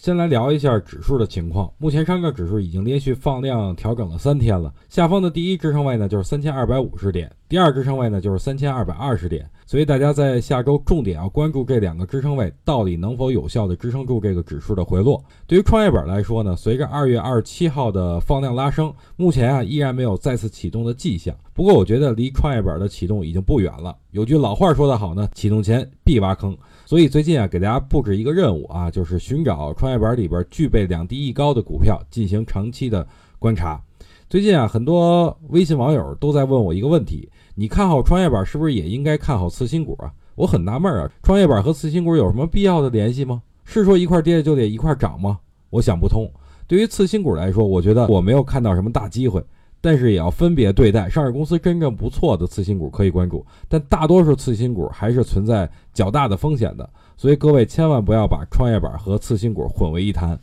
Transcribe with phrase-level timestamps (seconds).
[0.00, 1.68] 先来聊一下指数的情况。
[1.76, 4.72] 目前上证指数已经连续放量调整了三天了。
[4.88, 9.48] 下方的第一支撑位呢就是三千二百五十点，第二支撑位呢就是三千二百二十点。
[9.66, 15.22] 所以大家在下周重点要关注这两个支撑位到底能否有效的支撑住这个指数的回落。
[15.46, 21.34] 对于创业板来说呢，随着二月二十七号的放量拉升，目前啊依然没有再次启动的迹象。
[21.52, 23.94] 不过我觉得离创业板的启动已经不远了。
[24.12, 26.56] 有句老话说得好呢，启动前必挖坑。
[26.86, 33.06] 所以最近啊，给大家布置一个任务啊，就是寻找创业板里边具备两低一高的股票进行长期的
[33.38, 33.78] 观察。
[34.30, 40.12] 最近啊，很多微信网友都在问我一个问题：你看好创业板是不是也应该看好次新股啊？
[40.34, 43.40] 我很纳闷啊，创业板和次新股有什么必要的联系吗？
[43.64, 45.38] 是说一块跌就得一块涨吗？
[45.70, 46.30] 我想不通。
[46.66, 49.42] 对于次新股来说，我觉得我没有看到什么大机会。
[49.80, 60.38] 但是也要分别对待，上市公司真正不错的次新股可以关注，但大多数次新股还是存在较大的风险的，所以各位千万不要把创业板和次新股混为一谈。